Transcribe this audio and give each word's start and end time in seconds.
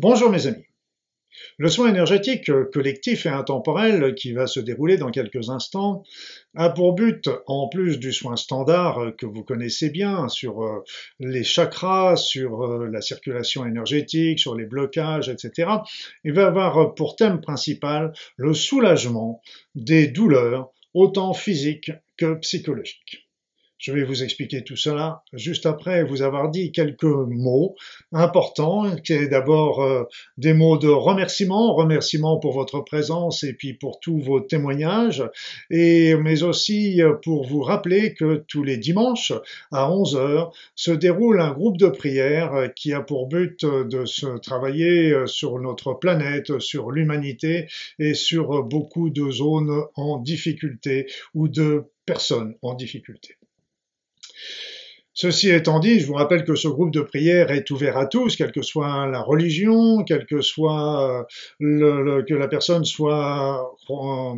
Bonjour 0.00 0.30
mes 0.30 0.46
amis. 0.46 0.64
Le 1.56 1.68
soin 1.68 1.88
énergétique 1.88 2.52
collectif 2.72 3.26
et 3.26 3.30
intemporel 3.30 4.14
qui 4.14 4.30
va 4.30 4.46
se 4.46 4.60
dérouler 4.60 4.96
dans 4.96 5.10
quelques 5.10 5.50
instants 5.50 6.04
a 6.54 6.70
pour 6.70 6.94
but, 6.94 7.28
en 7.48 7.66
plus 7.66 7.98
du 7.98 8.12
soin 8.12 8.36
standard 8.36 9.16
que 9.18 9.26
vous 9.26 9.42
connaissez 9.42 9.90
bien 9.90 10.28
sur 10.28 10.62
euh, 10.62 10.84
les 11.18 11.42
chakras, 11.42 12.14
sur 12.14 12.62
euh, 12.62 12.86
la 12.86 13.00
circulation 13.00 13.66
énergétique, 13.66 14.38
sur 14.38 14.54
les 14.54 14.66
blocages, 14.66 15.28
etc., 15.28 15.68
il 16.22 16.32
va 16.32 16.46
avoir 16.46 16.94
pour 16.94 17.16
thème 17.16 17.40
principal 17.40 18.12
le 18.36 18.54
soulagement 18.54 19.42
des 19.74 20.06
douleurs, 20.06 20.70
autant 20.94 21.34
physiques 21.34 21.90
que 22.16 22.34
psychologiques. 22.34 23.27
Je 23.78 23.92
vais 23.92 24.02
vous 24.02 24.24
expliquer 24.24 24.64
tout 24.64 24.74
cela 24.74 25.22
juste 25.32 25.64
après 25.64 26.02
vous 26.02 26.22
avoir 26.22 26.50
dit 26.50 26.72
quelques 26.72 27.04
mots 27.04 27.76
importants, 28.12 28.96
qui 28.96 29.12
est 29.12 29.28
d'abord 29.28 29.84
euh, 29.84 30.02
des 30.36 30.52
mots 30.52 30.78
de 30.78 30.88
remerciement, 30.88 31.74
remerciement 31.74 32.38
pour 32.38 32.54
votre 32.54 32.80
présence 32.80 33.44
et 33.44 33.52
puis 33.52 33.74
pour 33.74 34.00
tous 34.00 34.18
vos 34.18 34.40
témoignages, 34.40 35.22
et 35.70 36.16
mais 36.16 36.42
aussi 36.42 37.00
euh, 37.00 37.14
pour 37.22 37.46
vous 37.46 37.62
rappeler 37.62 38.14
que 38.14 38.44
tous 38.48 38.64
les 38.64 38.78
dimanches 38.78 39.32
à 39.70 39.92
11 39.92 40.16
heures 40.16 40.52
se 40.74 40.90
déroule 40.90 41.40
un 41.40 41.52
groupe 41.52 41.78
de 41.78 41.88
prière 41.88 42.70
qui 42.74 42.92
a 42.92 43.00
pour 43.00 43.28
but 43.28 43.64
de 43.64 44.04
se 44.06 44.38
travailler 44.38 45.12
euh, 45.12 45.26
sur 45.28 45.56
notre 45.60 45.94
planète, 45.94 46.58
sur 46.58 46.90
l'humanité 46.90 47.68
et 48.00 48.14
sur 48.14 48.64
beaucoup 48.64 49.10
de 49.10 49.30
zones 49.30 49.84
en 49.94 50.18
difficulté 50.18 51.06
ou 51.32 51.46
de 51.46 51.84
personnes 52.06 52.56
en 52.62 52.74
difficulté. 52.74 53.38
Ceci 55.20 55.50
étant 55.50 55.80
dit, 55.80 55.98
je 55.98 56.06
vous 56.06 56.14
rappelle 56.14 56.44
que 56.44 56.54
ce 56.54 56.68
groupe 56.68 56.92
de 56.92 57.00
prière 57.00 57.50
est 57.50 57.68
ouvert 57.72 57.98
à 57.98 58.06
tous, 58.06 58.36
quelle 58.36 58.52
que 58.52 58.62
soit 58.62 59.08
la 59.08 59.20
religion, 59.20 60.04
quelle 60.04 60.26
que 60.26 60.42
soit 60.42 61.26
le, 61.58 62.22
que 62.22 62.34
la 62.34 62.46
personne 62.46 62.84
soit 62.84 63.76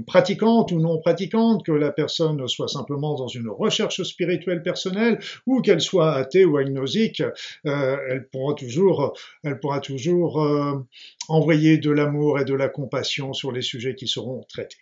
pratiquante 0.06 0.72
ou 0.72 0.80
non 0.80 0.98
pratiquante, 0.98 1.66
que 1.66 1.72
la 1.72 1.92
personne 1.92 2.48
soit 2.48 2.68
simplement 2.68 3.14
dans 3.14 3.28
une 3.28 3.50
recherche 3.50 4.02
spirituelle 4.04 4.62
personnelle 4.62 5.18
ou 5.46 5.60
qu'elle 5.60 5.82
soit 5.82 6.14
athée 6.14 6.46
ou 6.46 6.56
agnosique, 6.56 7.22
euh, 7.66 7.96
elle 8.08 8.26
pourra 8.30 8.54
toujours, 8.54 10.42
euh, 10.42 10.78
envoyer 11.28 11.76
de 11.76 11.90
l'amour 11.90 12.40
et 12.40 12.46
de 12.46 12.54
la 12.54 12.70
compassion 12.70 13.34
sur 13.34 13.52
les 13.52 13.60
sujets 13.60 13.94
qui 13.94 14.08
seront 14.08 14.46
traités. 14.48 14.78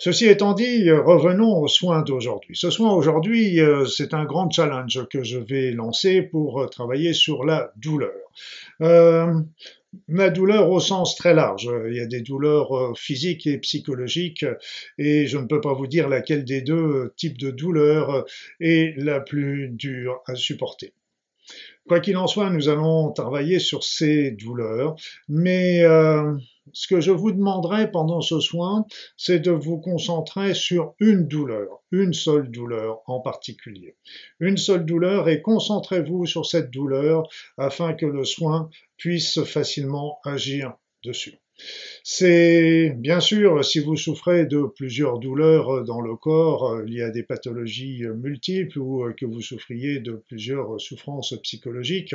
Ceci 0.00 0.28
étant 0.28 0.54
dit, 0.54 0.88
euh, 0.88 1.02
revenons 1.02 1.60
aux 1.60 1.68
soins 1.68 2.00
d'aujourd'hui. 2.00 2.56
Ce 2.56 2.70
soin 2.70 2.90
aujourd'hui, 2.90 3.60
euh, 3.60 3.84
c'est 3.84 4.14
un 4.14 4.24
grand 4.24 4.50
challenge 4.50 5.06
que 5.10 5.22
je 5.22 5.38
vais 5.38 5.72
lancer 5.72 6.22
pour 6.22 6.62
euh, 6.62 6.68
travailler 6.68 7.12
sur 7.12 7.44
la 7.44 7.70
douleur. 7.76 8.10
la 10.08 10.30
douleur 10.30 10.70
au 10.70 10.80
sens 10.80 11.16
très 11.16 11.34
large. 11.34 11.68
Il 11.88 11.94
y 11.94 12.00
a 12.00 12.06
des 12.06 12.22
douleurs 12.22 12.96
physiques 12.96 13.46
et 13.46 13.58
psychologiques 13.58 14.46
et 14.96 15.26
je 15.26 15.36
ne 15.36 15.46
peux 15.46 15.60
pas 15.60 15.74
vous 15.74 15.86
dire 15.86 16.08
laquelle 16.08 16.44
des 16.46 16.62
deux 16.62 17.12
types 17.16 17.36
de 17.36 17.50
douleur 17.50 18.24
est 18.60 18.94
la 18.96 19.20
plus 19.20 19.68
dure 19.68 20.22
à 20.26 20.34
supporter. 20.34 20.94
Quoi 21.88 22.00
qu'il 22.00 22.16
en 22.16 22.28
soit, 22.28 22.48
nous 22.48 22.68
allons 22.68 23.10
travailler 23.12 23.58
sur 23.58 23.82
ces 23.82 24.30
douleurs, 24.30 24.94
mais 25.28 25.82
ce 26.72 26.86
que 26.86 27.00
je 27.00 27.10
vous 27.10 27.32
demanderai 27.32 27.90
pendant 27.90 28.20
ce 28.20 28.40
soin, 28.40 28.86
c'est 29.16 29.40
de 29.40 29.50
vous 29.50 29.78
concentrer 29.78 30.54
sur 30.54 30.94
une 31.00 31.26
douleur, 31.26 31.82
une 31.90 32.12
seule 32.12 32.50
douleur 32.50 33.00
en 33.06 33.20
particulier. 33.20 33.96
Une 34.38 34.56
seule 34.56 34.84
douleur 34.84 35.28
et 35.28 35.42
concentrez-vous 35.42 36.26
sur 36.26 36.46
cette 36.46 36.70
douleur 36.70 37.28
afin 37.58 37.94
que 37.94 38.06
le 38.06 38.24
soin 38.24 38.70
puisse 38.96 39.42
facilement 39.44 40.18
agir 40.24 40.74
dessus. 41.04 41.38
C'est 42.02 42.94
bien 42.96 43.20
sûr, 43.20 43.64
si 43.64 43.78
vous 43.78 43.96
souffrez 43.96 44.46
de 44.46 44.62
plusieurs 44.62 45.18
douleurs 45.18 45.84
dans 45.84 46.00
le 46.00 46.16
corps, 46.16 46.80
il 46.86 46.94
y 46.94 47.02
a 47.02 47.10
des 47.10 47.22
pathologies 47.22 48.02
multiples 48.16 48.78
ou 48.78 49.06
que 49.16 49.26
vous 49.26 49.42
souffriez 49.42 50.00
de 50.00 50.12
plusieurs 50.12 50.80
souffrances 50.80 51.34
psychologiques, 51.42 52.14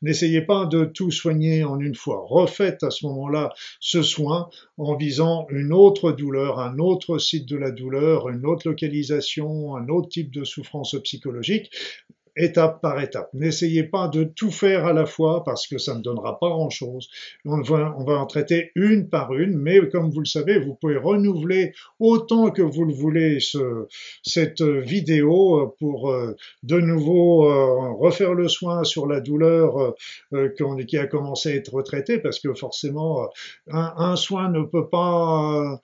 n'essayez 0.00 0.40
pas 0.40 0.64
de 0.64 0.84
tout 0.84 1.10
soigner 1.10 1.64
en 1.64 1.78
une 1.78 1.94
fois. 1.94 2.24
Refaites 2.26 2.82
à 2.82 2.90
ce 2.90 3.06
moment-là 3.06 3.52
ce 3.78 4.02
soin 4.02 4.48
en 4.78 4.96
visant 4.96 5.46
une 5.50 5.72
autre 5.72 6.12
douleur, 6.12 6.58
un 6.58 6.78
autre 6.78 7.18
site 7.18 7.46
de 7.46 7.56
la 7.56 7.70
douleur, 7.70 8.30
une 8.30 8.46
autre 8.46 8.68
localisation, 8.68 9.76
un 9.76 9.88
autre 9.88 10.08
type 10.08 10.32
de 10.32 10.44
souffrance 10.44 10.96
psychologique 11.02 11.70
étape 12.36 12.80
par 12.80 13.00
étape. 13.00 13.30
N'essayez 13.32 13.82
pas 13.82 14.08
de 14.08 14.24
tout 14.24 14.50
faire 14.50 14.86
à 14.86 14.92
la 14.92 15.06
fois 15.06 15.44
parce 15.44 15.66
que 15.66 15.78
ça 15.78 15.94
ne 15.94 16.02
donnera 16.02 16.38
pas 16.38 16.48
grand-chose. 16.48 17.08
On 17.44 17.60
va, 17.62 17.94
en 17.96 18.26
traiter 18.26 18.72
une 18.74 19.08
par 19.08 19.34
une, 19.34 19.56
mais 19.56 19.88
comme 19.88 20.10
vous 20.10 20.20
le 20.20 20.26
savez, 20.26 20.58
vous 20.58 20.74
pouvez 20.74 20.96
renouveler 20.96 21.72
autant 21.98 22.50
que 22.50 22.62
vous 22.62 22.84
le 22.84 22.92
voulez 22.92 23.40
ce, 23.40 23.86
cette 24.22 24.62
vidéo 24.62 25.74
pour 25.78 26.10
euh, 26.10 26.36
de 26.62 26.80
nouveau 26.80 27.50
euh, 27.50 27.92
refaire 27.94 28.34
le 28.34 28.48
soin 28.48 28.84
sur 28.84 29.06
la 29.06 29.20
douleur 29.20 29.94
euh, 30.32 30.48
qui 30.86 30.98
a 30.98 31.06
commencé 31.06 31.52
à 31.52 31.54
être 31.54 31.82
traitée 31.82 32.18
parce 32.18 32.40
que 32.40 32.52
forcément 32.54 33.28
un, 33.68 33.92
un 33.96 34.16
soin 34.16 34.50
ne 34.50 34.62
peut 34.62 34.88
pas 34.88 35.80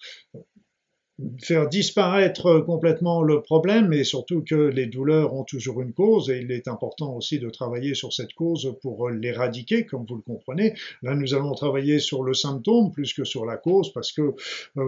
faire 1.41 1.69
disparaître 1.69 2.61
complètement 2.61 3.23
le 3.23 3.43
problème 3.43 3.93
et 3.93 4.05
surtout 4.05 4.43
que 4.43 4.55
les 4.55 4.87
douleurs 4.87 5.35
ont 5.35 5.45
toujours 5.45 5.81
une 5.81 5.93
cause 5.93 6.31
et 6.31 6.41
il 6.41 6.51
est 6.51 6.69
important 6.69 7.17
aussi 7.17 7.39
de 7.39 7.51
travailler 7.51 7.95
sur 7.95 8.13
cette 8.13 8.33
cause 8.35 8.77
pour 8.83 9.11
l'éradiquer, 9.11 9.87
comme 9.87 10.05
vous 10.09 10.17
le 10.17 10.23
comprenez. 10.23 10.75
Là, 11.03 11.15
nous 11.15 11.35
allons 11.35 11.55
travailler 11.55 11.99
sur 11.99 12.23
le 12.23 12.35
symptôme 12.35 12.93
plus 12.93 13.13
que 13.13 13.25
sur 13.25 13.45
la 13.45 13.57
cause 13.57 13.93
parce 13.93 14.13
que 14.13 14.23
euh, 14.23 14.35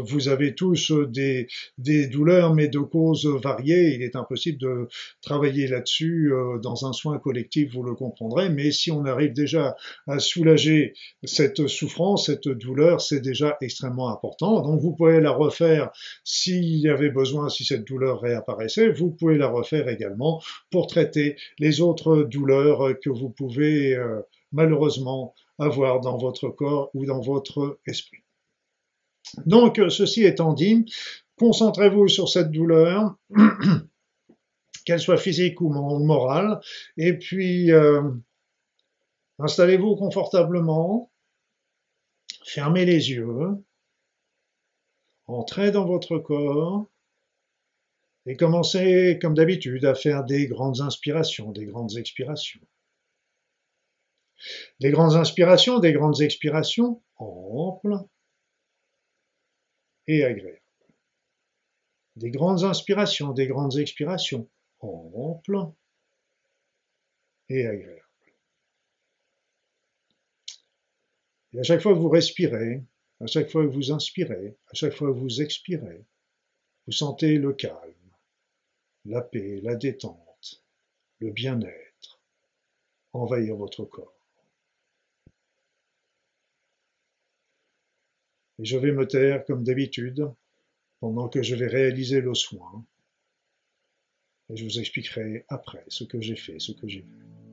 vous 0.07 0.29
avez 0.29 0.55
tous 0.55 0.93
des, 0.93 1.47
des 1.79 2.07
douleurs 2.07 2.55
mais 2.55 2.69
de 2.69 2.79
causes 2.79 3.27
variées. 3.27 3.95
Il 3.95 4.03
est 4.03 4.17
impossible 4.17 4.59
de 4.59 4.89
travailler 5.23 5.67
là-dessus 5.67 6.33
euh, 6.33 6.59
dans 6.59 6.87
un 6.87 6.93
soin 6.93 7.19
collectif, 7.19 7.73
vous 7.75 7.83
le 7.83 7.95
comprendrez. 7.95 8.49
Mais 8.51 8.71
si 8.71 8.91
on 8.91 9.05
arrive 9.05 9.33
déjà 9.33 9.77
à 10.07 10.19
soulager 10.19 10.95
cette 11.23 11.67
souffrance, 11.67 12.27
cette 12.27 12.49
douleur, 12.49 13.01
c'est 13.01 13.21
déjà 13.21 13.57
extrêmement 13.61 14.11
important. 14.11 14.63
Donc 14.63 14.81
vous 14.81 14.93
pouvez 14.93 15.21
la 15.21 15.31
refaire 15.31 15.91
s'il 16.25 16.79
y 16.79 16.89
avait 16.89 17.11
besoin, 17.11 17.49
si 17.49 17.65
cette 17.65 17.85
douleur 17.85 18.21
réapparaissait, 18.21 18.91
vous 18.91 19.11
pouvez 19.11 19.37
la 19.37 19.49
refaire 19.49 19.89
également 19.89 20.43
pour 20.71 20.87
traiter 20.87 21.37
les 21.59 21.81
autres 21.83 22.23
douleurs 22.23 22.99
que 23.01 23.11
vous 23.11 23.29
pouvez 23.29 23.95
euh, 23.95 24.21
malheureusement 24.51 25.35
avoir 25.59 26.01
dans 26.01 26.17
votre 26.17 26.49
corps 26.49 26.91
ou 26.95 27.05
dans 27.05 27.21
votre 27.21 27.79
esprit. 27.87 28.25
Donc, 29.47 29.81
ceci 29.89 30.25
étant 30.25 30.53
dit, 30.53 30.85
concentrez-vous 31.39 32.09
sur 32.09 32.29
cette 32.29 32.51
douleur, 32.51 33.17
qu'elle 34.85 35.01
soit 35.01 35.19
physique 35.19 35.61
ou 35.61 35.69
morale, 35.71 36.61
et 36.97 37.19
puis 37.19 37.73
euh, 37.73 38.03
installez-vous 39.39 39.97
confortablement, 39.97 41.11
fermez 42.45 42.85
les 42.85 43.11
yeux, 43.11 43.65
Entrez 45.27 45.71
dans 45.71 45.87
votre 45.87 46.19
corps 46.19 46.87
et 48.27 48.37
commencez, 48.37 49.19
comme 49.21 49.35
d'habitude, 49.35 49.85
à 49.85 49.95
faire 49.95 50.25
des 50.25 50.47
grandes 50.47 50.81
inspirations, 50.81 51.53
des 51.53 51.67
grandes 51.67 51.97
expirations. 51.97 52.61
Des 54.81 54.91
grandes 54.91 55.17
inspirations, 55.17 55.79
des 55.79 55.93
grandes 55.93 56.21
expirations 56.21 57.03
amples 57.17 57.99
et 60.07 60.25
agréables. 60.25 60.61
Des 62.17 62.31
grandes 62.31 62.65
inspirations, 62.65 63.33
des 63.33 63.47
grandes 63.47 63.77
expirations 63.79 64.49
amples 64.81 65.71
et 67.49 67.67
agréables. 67.67 68.01
Et 71.53 71.61
à 71.61 71.63
chaque 71.63 71.81
fois 71.81 71.93
que 71.93 71.99
vous 71.99 72.09
respirez, 72.09 72.83
à 73.25 73.27
chaque 73.27 73.51
fois 73.51 73.63
que 73.63 73.73
vous 73.73 73.91
inspirez, 73.91 74.55
à 74.69 74.75
chaque 74.75 74.93
fois 74.93 75.09
que 75.09 75.19
vous 75.19 75.41
expirez, 75.41 76.05
vous 76.87 76.93
sentez 76.93 77.39
le 77.39 77.55
calme, 77.55 78.13
la 79.07 79.23
paix, 79.23 79.61
la 79.63 79.77
détente, 79.77 80.63
le 81.21 81.31
bien-être 81.31 82.21
envahir 83.15 83.57
votre 83.57 83.87
corps. 83.87 84.13
Et 88.59 88.67
je 88.67 88.77
vais 88.77 88.93
me 88.93 89.09
taire 89.09 89.45
comme 89.47 89.65
d'habitude 89.65 90.31
pendant 91.01 91.31
que 91.31 91.43
je 91.43 91.55
vais 91.55 91.67
réaliser 91.67 92.21
le 92.21 92.35
soin. 92.35 92.85
Et 94.51 94.57
je 94.57 94.65
vous 94.65 94.79
expliquerai 94.79 95.47
après 95.49 95.85
ce 95.89 96.05
que 96.05 96.21
j'ai 96.21 96.37
fait, 96.37 96.59
ce 96.59 96.73
que 96.73 96.87
j'ai 96.87 97.01
vu. 97.01 97.44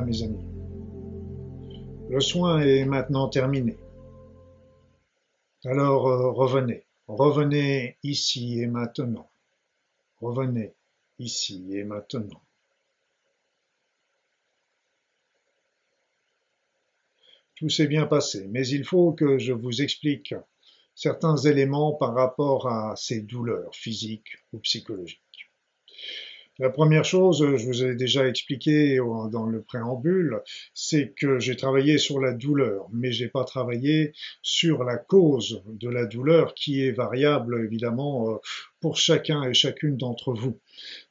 Mes 0.00 0.22
amis. 0.22 0.44
Le 2.08 2.20
soin 2.20 2.60
est 2.60 2.84
maintenant 2.84 3.28
terminé. 3.28 3.76
Alors 5.64 6.08
euh, 6.08 6.30
revenez, 6.30 6.84
revenez 7.06 7.96
ici 8.02 8.60
et 8.60 8.66
maintenant. 8.66 9.30
Revenez 10.20 10.74
ici 11.18 11.64
et 11.72 11.84
maintenant. 11.84 12.42
Tout 17.54 17.68
s'est 17.68 17.86
bien 17.86 18.06
passé, 18.06 18.48
mais 18.50 18.66
il 18.66 18.84
faut 18.84 19.12
que 19.12 19.38
je 19.38 19.52
vous 19.52 19.82
explique 19.82 20.34
certains 20.94 21.36
éléments 21.36 21.92
par 21.94 22.14
rapport 22.14 22.66
à 22.66 22.94
ces 22.96 23.20
douleurs 23.20 23.74
physiques 23.74 24.36
ou 24.52 24.58
psychologiques. 24.58 25.21
La 26.62 26.70
première 26.70 27.04
chose, 27.04 27.44
je 27.56 27.66
vous 27.66 27.82
ai 27.82 27.96
déjà 27.96 28.28
expliqué 28.28 28.98
dans 29.32 29.46
le 29.46 29.62
préambule, 29.62 30.42
c'est 30.74 31.08
que 31.08 31.40
j'ai 31.40 31.56
travaillé 31.56 31.98
sur 31.98 32.20
la 32.20 32.32
douleur, 32.32 32.86
mais 32.92 33.10
j'ai 33.10 33.26
pas 33.26 33.42
travaillé 33.42 34.12
sur 34.42 34.84
la 34.84 34.96
cause 34.96 35.64
de 35.66 35.88
la 35.88 36.06
douleur 36.06 36.54
qui 36.54 36.84
est 36.84 36.92
variable 36.92 37.64
évidemment 37.64 38.30
euh, 38.30 38.36
pour 38.78 38.96
chacun 38.96 39.42
et 39.42 39.54
chacune 39.54 39.96
d'entre 39.96 40.34
vous. 40.34 40.60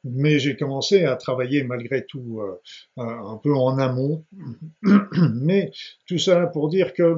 Mais 0.06 0.40
j'ai 0.40 0.56
commencé 0.56 1.04
à 1.04 1.18
travailler 1.18 1.66
malgré 1.66 2.06
tout 2.06 2.40
euh, 2.40 2.56
un 2.96 3.36
peu 3.44 3.54
en 3.54 3.78
amont. 3.78 4.24
Mais 5.34 5.74
tout 6.08 6.18
ça 6.18 6.48
pour 6.48 6.70
dire 6.70 6.94
que 6.94 7.18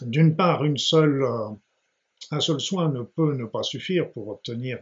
d'une 0.00 0.34
part, 0.34 0.64
une 0.64 0.78
seule 0.78 1.24
euh, 1.24 1.50
un 2.30 2.40
seul 2.40 2.60
soin 2.60 2.90
ne 2.90 3.02
peut 3.02 3.34
ne 3.34 3.44
pas 3.44 3.62
suffire 3.62 4.10
pour 4.10 4.28
obtenir 4.28 4.78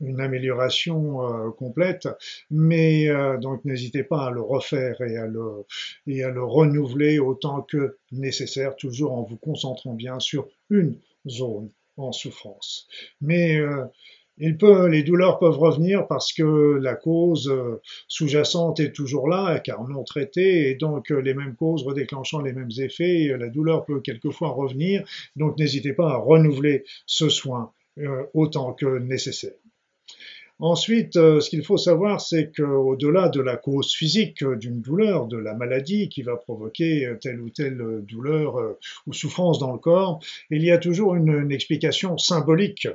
une 0.00 0.20
amélioration 0.20 1.22
euh, 1.22 1.50
complète, 1.50 2.08
mais 2.50 3.08
euh, 3.08 3.36
donc 3.38 3.64
n'hésitez 3.64 4.04
pas 4.04 4.26
à 4.26 4.30
le 4.30 4.40
refaire 4.40 5.00
et 5.00 5.16
à 5.16 5.26
le, 5.26 6.44
renouveler 6.44 7.18
autant 7.18 7.62
que 7.62 7.98
nécessaire, 8.12 8.76
toujours 8.76 9.12
en 9.12 9.22
vous 9.22 9.36
concentrant 9.36 9.94
bien 9.94 10.20
sur 10.20 10.48
une 10.70 10.98
zone 11.26 11.70
en 11.96 12.12
souffrance. 12.12 12.86
Mais 13.20 13.56
euh, 13.56 13.84
il 14.40 14.56
peut, 14.56 14.86
les 14.86 15.02
douleurs 15.02 15.38
peuvent 15.38 15.58
revenir 15.58 16.06
parce 16.06 16.32
que 16.32 16.78
la 16.80 16.94
cause 16.94 17.48
euh, 17.48 17.80
sous-jacente 18.06 18.80
est 18.80 18.92
toujours 18.92 19.28
là, 19.28 19.58
car 19.60 19.86
non 19.88 20.04
traitée, 20.04 20.70
et 20.70 20.74
donc 20.74 21.10
euh, 21.10 21.20
les 21.20 21.34
mêmes 21.34 21.54
causes 21.54 21.82
redéclenchant 21.82 22.40
les 22.40 22.52
mêmes 22.52 22.70
effets, 22.78 23.36
la 23.38 23.48
douleur 23.48 23.84
peut 23.84 24.00
quelquefois 24.00 24.50
revenir. 24.50 25.04
Donc 25.36 25.58
n'hésitez 25.58 25.92
pas 25.92 26.10
à 26.10 26.16
renouveler 26.16 26.84
ce 27.06 27.28
soin 27.28 27.72
euh, 27.98 28.24
autant 28.34 28.72
que 28.72 28.98
nécessaire. 28.98 29.54
Ensuite, 30.60 31.14
euh, 31.14 31.40
ce 31.40 31.50
qu'il 31.50 31.64
faut 31.64 31.76
savoir, 31.76 32.20
c'est 32.20 32.50
qu'au-delà 32.52 33.28
de 33.28 33.40
la 33.40 33.56
cause 33.56 33.94
physique 33.94 34.44
d'une 34.44 34.80
douleur, 34.80 35.26
de 35.26 35.36
la 35.36 35.54
maladie 35.54 36.08
qui 36.08 36.22
va 36.22 36.34
provoquer 36.34 37.06
euh, 37.06 37.14
telle 37.14 37.40
ou 37.40 37.48
telle 37.48 37.80
douleur 38.02 38.58
euh, 38.58 38.76
ou 39.06 39.12
souffrance 39.12 39.60
dans 39.60 39.70
le 39.70 39.78
corps, 39.78 40.18
il 40.50 40.64
y 40.64 40.72
a 40.72 40.78
toujours 40.78 41.14
une, 41.14 41.52
explication 41.52 42.18
symbolique 42.18 42.88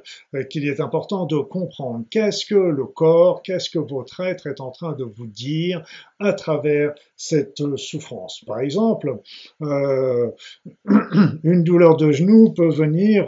qu'il 0.50 0.68
est 0.68 0.80
important 0.80 1.26
de 1.26 1.38
comprendre. 1.38 2.06
Qu'est-ce 2.10 2.46
que 2.46 2.56
le 2.56 2.86
corps, 2.86 3.42
qu'est-ce 3.42 3.70
que 3.70 3.80
votre 3.80 4.20
être 4.20 4.48
est 4.48 4.60
en 4.60 4.70
train 4.70 4.94
de 4.94 5.04
vous 5.04 5.28
dire 5.28 5.84
à 6.20 6.34
travers 6.34 6.94
cette 7.16 7.64
souffrance? 7.78 8.44
Par 8.46 8.60
exemple, 8.60 9.18
une 9.62 11.64
douleur 11.64 11.96
de 11.96 12.12
genou 12.12 12.54
peut 12.54 12.70
venir 12.70 13.26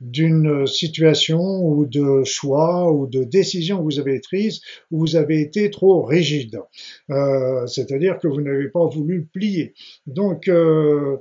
d'une 0.00 0.66
situation 0.66 1.64
ou 1.64 1.86
de 1.86 2.24
choix 2.24 2.90
ou 2.90 3.06
de 3.06 3.24
décision 3.24 3.55
que 3.60 3.82
vous 3.82 3.98
avez 3.98 4.20
prise 4.20 4.60
où 4.90 5.00
vous 5.00 5.16
avez 5.16 5.40
été 5.40 5.70
trop 5.70 6.02
rigide. 6.02 6.60
Euh, 7.10 7.66
c'est-à-dire 7.66 8.18
que 8.18 8.28
vous 8.28 8.40
n'avez 8.40 8.68
pas 8.68 8.86
voulu 8.86 9.26
plier. 9.32 9.74
Donc, 10.06 10.48
euh, 10.48 11.18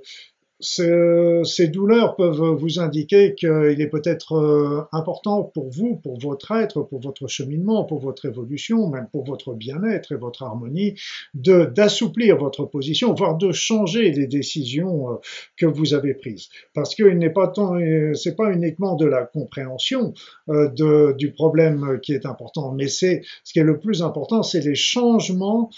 ces 0.65 1.67
douleurs 1.67 2.15
peuvent 2.15 2.55
vous 2.57 2.79
indiquer 2.79 3.35
qu'il 3.35 3.79
est 3.79 3.89
peut-être 3.89 4.33
euh, 4.33 4.81
important 4.91 5.43
pour 5.43 5.69
vous, 5.69 5.95
pour 5.97 6.19
votre 6.19 6.51
être, 6.51 6.81
pour 6.81 6.99
votre 6.99 7.27
cheminement, 7.27 7.83
pour 7.83 7.99
votre 7.99 8.25
évolution, 8.25 8.89
même 8.89 9.07
pour 9.11 9.23
votre 9.25 9.53
bien-être 9.53 10.11
et 10.11 10.15
votre 10.15 10.43
harmonie, 10.43 10.95
d'assouplir 11.33 12.37
votre 12.37 12.65
position, 12.65 13.13
voire 13.13 13.37
de 13.37 13.51
changer 13.51 14.11
les 14.11 14.27
décisions 14.27 15.11
euh, 15.11 15.15
que 15.57 15.65
vous 15.65 15.93
avez 15.93 16.13
prises. 16.13 16.49
Parce 16.73 16.95
qu'il 16.95 17.17
n'est 17.17 17.29
pas 17.29 17.47
tant, 17.47 17.75
euh, 17.75 18.13
c'est 18.13 18.35
pas 18.35 18.51
uniquement 18.51 18.95
de 18.95 19.05
la 19.05 19.23
compréhension 19.23 20.13
du 20.47 21.31
problème 21.31 21.99
qui 22.01 22.13
est 22.13 22.25
important, 22.25 22.71
mais 22.71 22.87
c'est 22.87 23.21
ce 23.43 23.53
qui 23.53 23.59
est 23.59 23.63
le 23.63 23.79
plus 23.79 24.01
important, 24.01 24.43
c'est 24.43 24.61
les 24.61 24.75
changements 24.75 25.69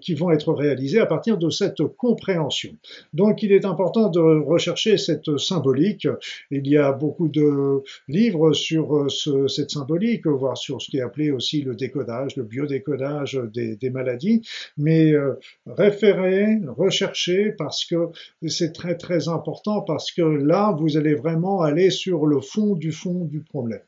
qui 0.00 0.14
vont 0.14 0.30
être 0.30 0.52
réalisés 0.52 0.98
à 0.98 1.06
partir 1.06 1.38
de 1.38 1.50
cette 1.50 1.82
compréhension. 1.96 2.72
Donc 3.12 3.42
il 3.42 3.52
est 3.52 3.64
important 3.64 4.03
de 4.10 4.20
rechercher 4.20 4.96
cette 4.96 5.38
symbolique. 5.38 6.08
Il 6.50 6.66
y 6.68 6.76
a 6.76 6.92
beaucoup 6.92 7.28
de 7.28 7.82
livres 8.08 8.52
sur 8.52 8.96
euh, 8.96 9.48
cette 9.48 9.70
symbolique, 9.70 10.26
voire 10.26 10.56
sur 10.56 10.80
ce 10.80 10.90
qui 10.90 10.98
est 10.98 11.02
appelé 11.02 11.30
aussi 11.30 11.62
le 11.62 11.74
décodage, 11.74 12.36
le 12.36 12.44
biodécodage 12.44 13.40
des, 13.52 13.90
maladies, 13.90 14.42
mais 14.76 15.12
euh, 15.12 15.38
référer, 15.66 16.58
rechercher, 16.66 17.52
parce 17.52 17.84
que 17.84 18.08
c'est 18.48 18.72
très 18.72 18.96
très 18.96 19.28
important, 19.28 19.82
parce 19.82 20.10
que 20.10 20.22
là, 20.22 20.76
vous 20.78 20.96
allez 20.96 21.14
vraiment 21.14 21.62
aller 21.62 21.90
sur 21.90 22.26
le 22.26 22.40
fond 22.40 22.74
du 22.74 22.92
fond 22.92 23.24
du 23.24 23.40
problème. 23.40 23.80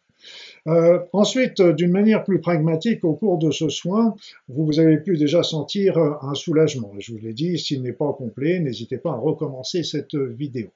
Euh, 0.66 0.98
ensuite, 1.12 1.62
d'une 1.62 1.92
manière 1.92 2.24
plus 2.24 2.40
pragmatique, 2.40 3.04
au 3.04 3.14
cours 3.14 3.38
de 3.38 3.50
ce 3.50 3.68
soin, 3.68 4.14
vous 4.48 4.80
avez 4.80 4.98
pu 4.98 5.16
déjà 5.16 5.42
sentir 5.42 5.96
un 5.98 6.34
soulagement. 6.34 6.92
Je 6.98 7.12
vous 7.12 7.18
l'ai 7.18 7.32
dit, 7.32 7.58
s'il 7.58 7.82
n'est 7.82 7.92
pas 7.92 8.12
complet, 8.12 8.58
n'hésitez 8.58 8.98
pas 8.98 9.10
à 9.10 9.16
recommencer 9.16 9.84
cette 9.84 10.16
vidéo. 10.16 10.68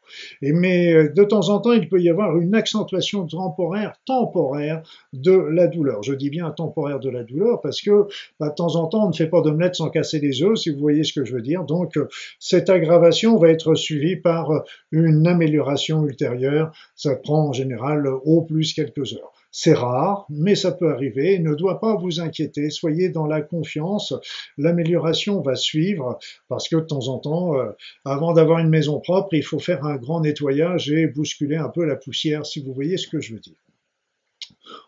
Mais 0.42 0.92
euh, 0.92 1.08
de 1.08 1.24
temps 1.24 1.48
en 1.48 1.58
temps, 1.58 1.72
il 1.72 1.88
peut 1.88 2.00
y 2.00 2.08
avoir 2.08 2.38
une 2.38 2.54
accentuation 2.54 3.26
temporaire, 3.26 3.94
temporaire 4.06 4.82
de 5.12 5.32
la 5.32 5.66
douleur. 5.66 6.02
Je 6.02 6.14
dis 6.14 6.30
bien 6.30 6.50
temporaire 6.50 7.00
de 7.00 7.10
la 7.10 7.24
douleur 7.24 7.60
parce 7.60 7.80
que 7.80 8.06
bah, 8.38 8.50
de 8.50 8.54
temps 8.54 8.76
en 8.76 8.86
temps, 8.86 9.06
on 9.06 9.08
ne 9.08 9.14
fait 9.14 9.28
pas 9.28 9.40
d'omelette 9.40 9.74
sans 9.74 9.90
casser 9.90 10.20
les 10.20 10.42
œufs, 10.42 10.56
si 10.56 10.70
vous 10.70 10.78
voyez 10.78 11.02
ce 11.02 11.12
que 11.12 11.24
je 11.24 11.34
veux 11.34 11.42
dire. 11.42 11.64
Donc, 11.64 11.98
cette 12.38 12.70
aggravation 12.70 13.36
va 13.38 13.50
être 13.50 13.74
suivie 13.74 14.16
par 14.16 14.64
une 14.92 15.26
amélioration 15.26 16.06
ultérieure. 16.06 16.72
Ça 16.94 17.16
prend 17.16 17.48
en 17.48 17.52
général 17.52 18.06
au 18.06 18.42
plus 18.42 18.72
quelques 18.72 19.14
heures. 19.14 19.39
C'est 19.52 19.74
rare, 19.74 20.26
mais 20.28 20.54
ça 20.54 20.70
peut 20.70 20.92
arriver. 20.92 21.38
ne 21.40 21.54
doit 21.54 21.80
pas 21.80 21.96
vous 21.96 22.20
inquiéter. 22.20 22.70
Soyez 22.70 23.08
dans 23.08 23.26
la 23.26 23.42
confiance. 23.42 24.14
L'amélioration 24.58 25.40
va 25.40 25.56
suivre 25.56 26.18
parce 26.48 26.68
que 26.68 26.76
de 26.76 26.82
temps 26.82 27.08
en 27.08 27.18
temps, 27.18 27.56
euh, 27.56 27.72
avant 28.04 28.32
d'avoir 28.32 28.60
une 28.60 28.68
maison 28.68 29.00
propre, 29.00 29.34
il 29.34 29.44
faut 29.44 29.58
faire 29.58 29.84
un 29.84 29.96
grand 29.96 30.20
nettoyage 30.20 30.90
et 30.92 31.06
bousculer 31.08 31.56
un 31.56 31.68
peu 31.68 31.84
la 31.84 31.96
poussière, 31.96 32.46
si 32.46 32.62
vous 32.62 32.72
voyez 32.72 32.96
ce 32.96 33.08
que 33.08 33.20
je 33.20 33.34
veux 33.34 33.40
dire. 33.40 33.56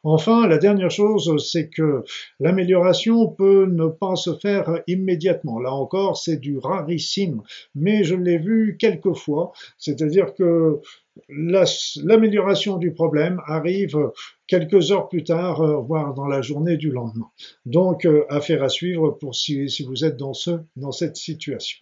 Enfin, 0.04 0.46
la 0.46 0.58
dernière 0.58 0.90
chose, 0.90 1.44
c'est 1.50 1.68
que 1.68 2.04
l'amélioration 2.40 3.28
peut 3.28 3.66
ne 3.66 3.86
pas 3.86 4.16
se 4.16 4.34
faire 4.34 4.80
immédiatement. 4.86 5.58
Là 5.58 5.72
encore, 5.72 6.16
c'est 6.16 6.36
du 6.36 6.58
rarissime, 6.58 7.42
mais 7.74 8.04
je 8.04 8.14
l'ai 8.14 8.38
vu 8.38 8.76
quelques 8.78 9.14
fois, 9.14 9.52
c'est-à-dire 9.78 10.34
que 10.34 10.80
l'amélioration 11.28 12.78
du 12.78 12.92
problème 12.92 13.40
arrive 13.46 14.10
quelques 14.46 14.92
heures 14.92 15.08
plus 15.08 15.24
tard, 15.24 15.60
euh, 15.60 15.76
voire 15.76 16.14
dans 16.14 16.26
la 16.26 16.42
journée 16.42 16.76
du 16.76 16.90
lendemain. 16.90 17.30
Donc, 17.66 18.06
euh, 18.06 18.24
affaire 18.28 18.62
à 18.62 18.68
suivre 18.68 19.10
pour 19.10 19.34
si, 19.34 19.66
vous 19.86 20.04
êtes 20.04 20.16
dans 20.16 20.92
cette 20.92 21.16
situation. 21.16 21.78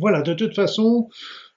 Voilà, 0.00 0.22
de 0.22 0.32
toute 0.32 0.54
façon, 0.54 1.10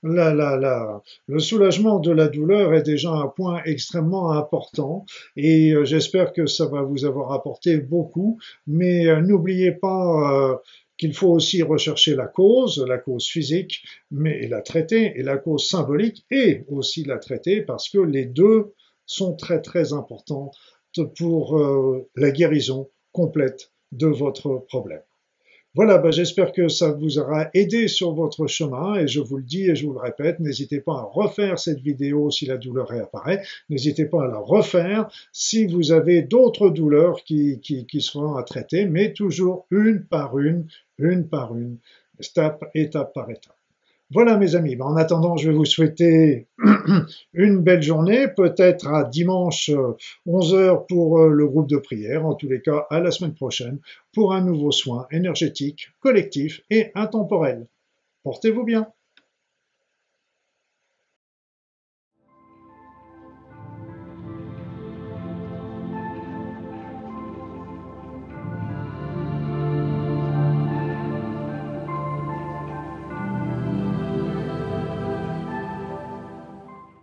le 0.03 1.39
soulagement 1.39 1.99
de 1.99 2.12
la 2.12 2.27
douleur 2.27 2.73
est 2.73 2.84
déjà 2.84 3.10
un 3.10 3.27
point 3.27 3.62
extrêmement 3.63 4.32
important 4.32 5.06
et 5.38 5.71
euh, 5.71 5.86
j'espère 5.86 6.34
que 6.34 6.45
ça 6.45 6.65
va 6.65 6.82
vous 6.82 7.06
avoir 7.06 7.32
apporté 7.32 7.77
beaucoup. 7.77 8.38
Mais 8.67 9.08
euh, 9.08 9.21
n'oubliez 9.21 9.71
pas 9.71 10.51
euh, 10.51 10.58
qu'il 10.97 11.13
faut 11.13 11.29
aussi 11.29 11.63
rechercher 11.63 12.15
la 12.15 12.27
cause, 12.27 12.84
la 12.86 12.97
cause 12.97 13.25
physique, 13.25 13.82
mais 14.12 14.45
la 14.49 14.62
traiter, 14.62 15.17
et 15.17 15.23
la 15.23 15.38
cause 15.38 15.65
symbolique, 15.69 16.25
et 16.29 16.65
aussi 16.67 17.06
la 17.06 17.19
traiter 17.19 17.62
parce 17.62 17.88
que 17.88 17.99
les 17.99 18.25
deux 18.25 18.73
sont 19.06 19.38
très 19.38 19.62
très 19.62 19.93
importants 19.93 20.51
pour 21.17 21.60
la 22.15 22.32
guérison 22.32 22.89
complète 23.13 23.71
de 23.93 24.08
votre 24.08 24.65
problème. 24.67 25.01
Voilà, 25.76 25.98
ben 25.98 26.12
j'espère 26.12 26.52
que 26.52 26.68
ça 26.68 26.92
vous 26.92 27.18
aura 27.18 27.50
aidé 27.56 27.88
sur 27.88 28.14
votre 28.14 28.46
chemin 28.46 28.94
et 28.96 29.08
je 29.08 29.20
vous 29.20 29.38
le 29.38 29.44
dis 29.44 29.64
et 29.64 29.76
je 29.76 29.88
vous 29.88 29.94
le 29.94 30.00
répète, 30.00 30.40
n'hésitez 30.40 30.80
pas 30.80 30.94
à 30.94 31.02
refaire 31.02 31.58
cette 31.58 31.80
vidéo 31.80 32.30
si 32.30 32.46
la 32.46 32.58
douleur 32.58 32.88
réapparaît, 32.88 33.42
n'hésitez 33.70 34.06
pas 34.06 34.26
à 34.26 34.28
la 34.28 34.38
refaire 34.38 35.10
si 35.32 35.66
vous 35.66 35.92
avez 35.92 36.22
d'autres 36.22 36.70
douleurs 36.70 37.24
qui, 37.24 37.60
qui, 37.60 37.88
qui 37.88 38.02
seront 38.02 38.36
à 38.36 38.44
traiter, 38.44 38.86
mais 38.86 39.14
toujours 39.14 39.66
une 39.72 40.04
par 40.04 40.38
une, 40.38 40.68
une 41.00 41.28
par 41.28 41.56
une, 41.56 41.80
étape, 42.20 42.70
étape 42.76 43.12
par 43.12 43.32
étape. 43.32 43.58
Voilà 44.13 44.38
mes 44.38 44.56
amis, 44.56 44.78
en 44.80 44.95
attendant 44.95 45.38
je 45.38 45.49
vais 45.49 45.56
vous 45.56 45.65
souhaiter 45.65 46.47
une 47.34 47.58
belle 47.58 47.82
journée, 47.82 48.28
peut-être 48.28 48.88
à 48.88 49.06
dimanche 49.06 49.71
11h 50.28 50.54
euh, 50.56 50.76
pour 50.88 51.19
euh, 51.19 51.30
le 51.30 51.47
groupe 51.47 51.67
de 51.67 51.78
prière, 51.78 52.23
en 52.23 52.36
tous 52.36 52.47
les 52.47 52.62
cas 52.62 52.86
à 52.91 52.99
la 52.99 53.10
semaine 53.10 53.34
prochaine 53.34 53.80
pour 54.13 54.34
un 54.34 54.41
nouveau 54.41 54.71
soin 54.71 55.08
énergétique, 55.10 55.89
collectif 55.99 56.62
et 56.69 56.91
intemporel. 56.93 57.65
Portez-vous 58.23 58.63
bien. 58.63 58.88